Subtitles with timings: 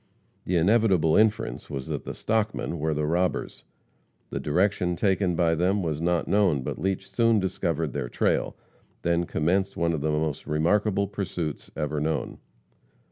[0.45, 3.65] The inevitable inference was that the "stockmen" were the robbers.
[4.31, 8.55] The direction taken by them was not known, but Leach soon discovered their trail.
[9.03, 12.39] Then commenced one of the most remarkable pursuits ever known.